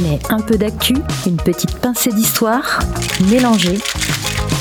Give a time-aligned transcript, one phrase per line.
[0.00, 0.94] prenez un peu d'actu,
[1.26, 2.80] une petite pincée d'histoire,
[3.28, 3.78] mélangez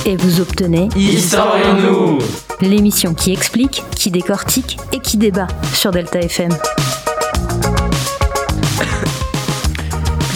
[0.06, 2.20] et vous obtenez Historions-nous
[2.62, 6.52] l'émission qui explique, qui décortique et qui débat sur Delta FM.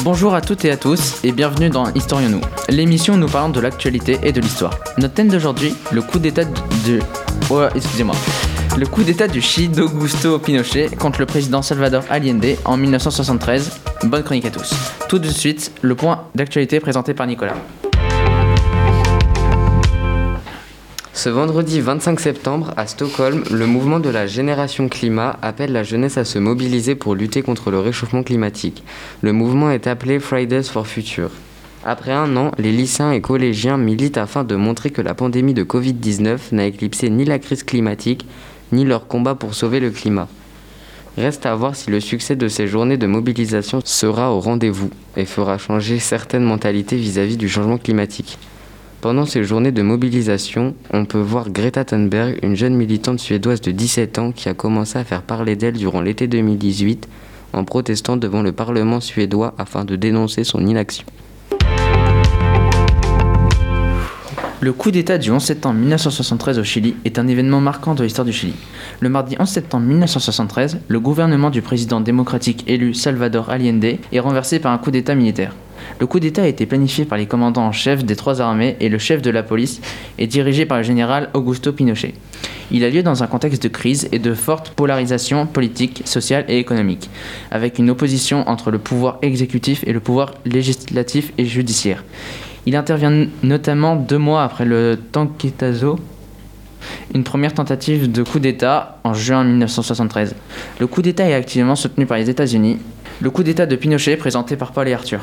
[0.04, 3.60] Bonjour à toutes et à tous et bienvenue dans Historions-nous, l'émission où nous parlons de
[3.60, 4.78] l'actualité et de l'histoire.
[4.98, 7.00] Notre thème d'aujourd'hui, le coup d'état de...
[7.50, 8.16] Oh, excusez-moi.
[8.78, 13.80] Le coup d'état du Chili d'Augusto Pinochet contre le président Salvador Allende en 1973.
[14.04, 14.74] Bonne chronique à tous.
[15.08, 17.56] Tout de suite, le point d'actualité présenté par Nicolas.
[21.14, 26.18] Ce vendredi 25 septembre, à Stockholm, le mouvement de la Génération Climat appelle la jeunesse
[26.18, 28.84] à se mobiliser pour lutter contre le réchauffement climatique.
[29.22, 31.30] Le mouvement est appelé Fridays for Future.
[31.86, 35.66] Après un an, les lycéens et collégiens militent afin de montrer que la pandémie de
[35.66, 38.26] Covid-19 n'a éclipsé ni la crise climatique,
[38.74, 40.28] ni leur combat pour sauver le climat.
[41.18, 45.26] Reste à voir si le succès de ces journées de mobilisation sera au rendez-vous et
[45.26, 48.40] fera changer certaines mentalités vis-à-vis du changement climatique.
[49.00, 53.72] Pendant ces journées de mobilisation, on peut voir Greta Thunberg, une jeune militante suédoise de
[53.72, 57.08] 17 ans qui a commencé à faire parler d'elle durant l'été 2018
[57.52, 61.06] en protestant devant le Parlement suédois afin de dénoncer son inaction.
[64.64, 68.24] Le coup d'État du 11 septembre 1973 au Chili est un événement marquant de l'histoire
[68.24, 68.54] du Chili.
[69.02, 74.60] Le mardi 11 septembre 1973, le gouvernement du président démocratique élu Salvador Allende est renversé
[74.60, 75.54] par un coup d'État militaire.
[76.00, 78.88] Le coup d'État a été planifié par les commandants en chef des trois armées et
[78.88, 79.82] le chef de la police
[80.18, 82.14] est dirigé par le général Augusto Pinochet.
[82.72, 86.58] Il a lieu dans un contexte de crise et de forte polarisation politique, sociale et
[86.58, 87.10] économique,
[87.52, 92.06] avec une opposition entre le pouvoir exécutif et le pouvoir législatif et judiciaire.
[92.66, 96.00] Il intervient notamment deux mois après le Tanquetazo,
[97.14, 100.36] une première tentative de coup d'État en juin 1973.
[100.80, 102.78] Le coup d'État est activement soutenu par les États-Unis.
[103.20, 105.20] Le coup d'État de Pinochet présenté par Paul et Arthur.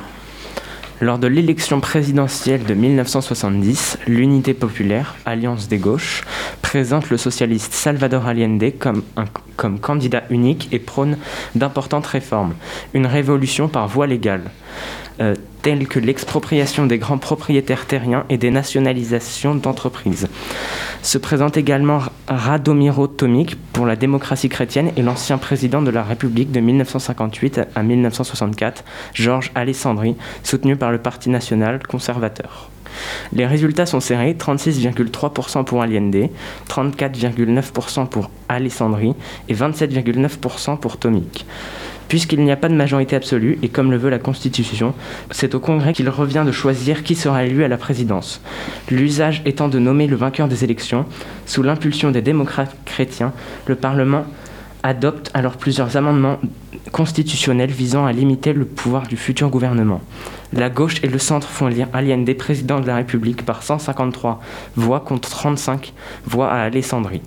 [1.03, 6.25] Lors de l'élection présidentielle de 1970, l'Unité populaire, Alliance des gauches,
[6.61, 9.03] présente le socialiste Salvador Allende comme,
[9.57, 11.17] comme candidat unique et prône
[11.55, 12.53] d'importantes réformes,
[12.93, 14.43] une révolution par voie légale,
[15.21, 20.29] euh, telles que l'expropriation des grands propriétaires terriens et des nationalisations d'entreprises.
[21.03, 26.53] Se présente également Radomiro Tomic pour la démocratie chrétienne et l'ancien président de la République
[26.53, 32.71] de 1958 à 1964, Georges Alessandri, soutenu par le Parti national conservateur.
[33.33, 36.29] Les résultats sont serrés 36,3% pour Allende,
[36.69, 39.15] 34,9% pour Alessandri
[39.49, 41.47] et 27,9% pour Tomic.
[42.11, 44.95] Puisqu'il n'y a pas de majorité absolue, et comme le veut la Constitution,
[45.31, 48.41] c'est au Congrès qu'il revient de choisir qui sera élu à la présidence.
[48.91, 51.07] L'usage étant de nommer le vainqueur des élections,
[51.47, 53.33] sous l'impulsion des démocrates chrétiens,
[53.67, 54.25] le Parlement
[54.83, 56.41] adopte alors plusieurs amendements
[56.91, 60.01] constitutionnels visant à limiter le pouvoir du futur gouvernement.
[60.53, 64.41] La gauche et le centre font élire Allende président de la République par 153
[64.75, 65.93] voix contre 35
[66.27, 67.23] voix à Alessandrie.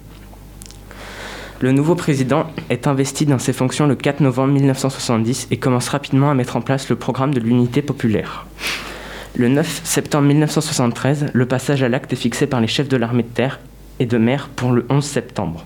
[1.64, 6.30] Le nouveau président est investi dans ses fonctions le 4 novembre 1970 et commence rapidement
[6.30, 8.46] à mettre en place le programme de l'unité populaire.
[9.38, 13.24] Le 9 septembre 1973, le passage à l'acte est fixé par les chefs de l'armée
[13.24, 13.62] de terre
[14.02, 15.66] et de mer pour le 11 septembre.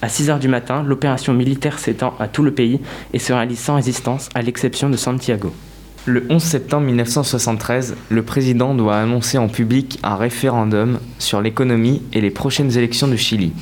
[0.00, 2.78] À 6 heures du matin, l'opération militaire s'étend à tout le pays
[3.12, 5.52] et se réalise sans résistance, à l'exception de Santiago.
[6.04, 12.20] Le 11 septembre 1973, le président doit annoncer en public un référendum sur l'économie et
[12.20, 13.52] les prochaines élections de Chili.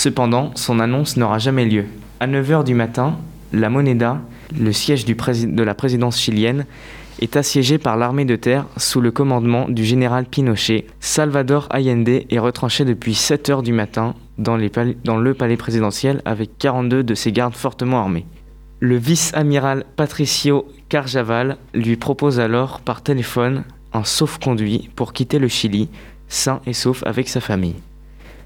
[0.00, 1.84] Cependant, son annonce n'aura jamais lieu.
[2.20, 3.18] À 9h du matin,
[3.52, 4.22] la Moneda,
[4.58, 6.64] le siège de la présidence chilienne,
[7.20, 10.86] est assiégé par l'armée de terre sous le commandement du général Pinochet.
[11.00, 14.58] Salvador Allende est retranché depuis 7 heures du matin dans,
[15.04, 18.24] dans le palais présidentiel avec 42 de ses gardes fortement armés.
[18.78, 25.90] Le vice-amiral Patricio Carjaval lui propose alors par téléphone un sauf-conduit pour quitter le Chili,
[26.28, 27.76] sain et sauf avec sa famille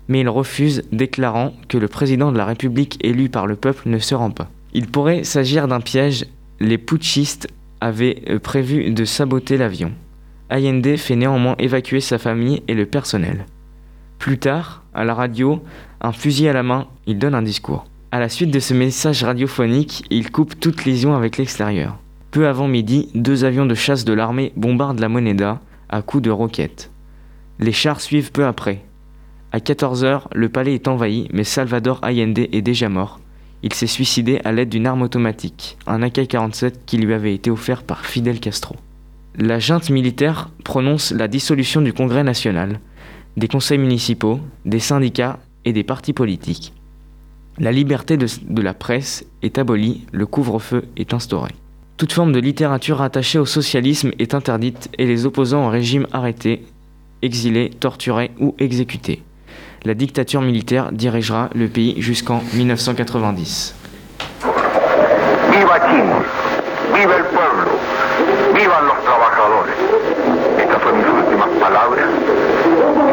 [0.09, 3.99] mais il refuse, déclarant que le président de la République élu par le peuple ne
[3.99, 4.51] se rend pas.
[4.73, 6.27] Il pourrait s'agir d'un piège,
[6.61, 7.49] les putschistes
[7.81, 9.93] avaient euh, prévu de saboter l'avion.
[10.51, 13.47] Allende fait néanmoins évacuer sa famille et le personnel.
[14.19, 15.63] Plus tard, à la radio,
[16.01, 17.87] un fusil à la main, il donne un discours.
[18.13, 21.99] À la suite de ce message radiophonique, il coupe toute liaison avec l'extérieur.
[22.31, 26.31] Peu avant midi, deux avions de chasse de l'armée bombardent la Moneda à coups de
[26.31, 26.91] roquettes.
[27.59, 28.85] Les chars suivent peu après.
[29.55, 33.21] À 14h, le palais est envahi, mais Salvador Allende est déjà mort.
[33.63, 37.85] Il s'est suicidé à l'aide d'une arme automatique, un AK-47 qui lui avait été offert
[37.85, 38.75] par Fidel Castro.
[39.39, 42.81] La junte militaire prononce la dissolution du Congrès national,
[43.37, 46.73] des conseils municipaux, des syndicats et des partis politiques.
[47.57, 51.53] La liberté de, de la presse est abolie, le couvre-feu est instauré.
[51.97, 56.65] Toute forme de littérature rattachée au socialisme est interdite et les opposants au régime arrêtés,
[57.23, 59.23] exilés, torturés ou exécutés.
[59.87, 63.75] La dictature militaire dirigera le pays jusqu'en 1990.
[65.51, 66.15] Viva Chile,
[66.95, 67.71] viva el pueblo,
[68.55, 69.75] vivan los trabajadores.
[70.59, 72.07] Estas son mis últimas palabras.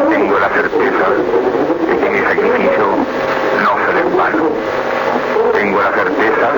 [0.08, 1.04] Tengo la certeza
[1.88, 2.86] de que mi sacrificio
[3.62, 4.48] no será en vano.
[5.52, 6.52] Tengo la certeza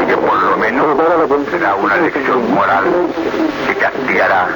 [0.00, 0.96] de que por lo menos
[1.50, 2.84] será una lección moral
[3.66, 4.48] que castigará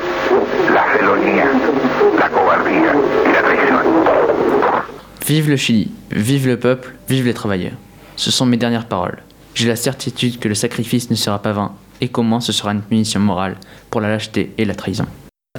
[5.26, 7.76] Vive le Chili, vive le peuple, vive les travailleurs.
[8.16, 9.22] Ce sont mes dernières paroles.
[9.54, 12.72] J'ai la certitude que le sacrifice ne sera pas vain et qu'au moins ce sera
[12.72, 13.56] une punition morale
[13.88, 15.06] pour la lâcheté et la trahison.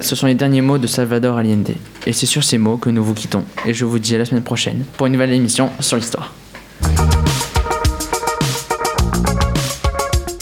[0.02, 1.76] Ce sont les derniers mots de Salvador Allende.
[2.06, 3.46] Et c'est sur ces mots que nous vous quittons.
[3.66, 6.34] Et je vous dis à la semaine prochaine pour une nouvelle émission sur l'histoire.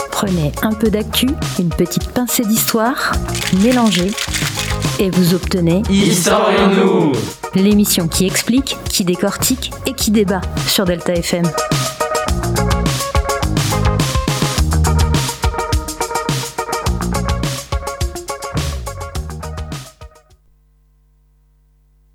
[0.10, 1.28] Prenez un peu d'actu,
[1.60, 3.12] une petite pincée d'histoire,
[3.62, 4.12] mélangez
[5.00, 7.12] et vous obtenez Historions-nous
[7.56, 11.44] l'émission qui explique, qui décortique et qui débat sur Delta FM.